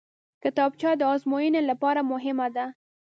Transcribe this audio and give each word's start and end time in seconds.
کتابچه 0.43 0.91
د 0.97 1.01
ازموینې 1.13 1.61
لپاره 1.69 2.01
مهمه 2.11 2.47
ده 2.55 2.65